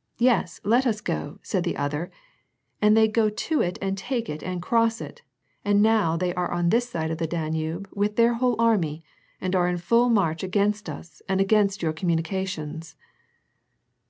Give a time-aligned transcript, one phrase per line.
[0.18, 2.10] 'Yes, let us go,' said the other,
[2.80, 5.20] and they go to it and take it and cross it,
[5.62, 9.04] and now they are on this side of the Danube with their whole army,
[9.42, 12.94] and are in full march against us and against your com mnnications."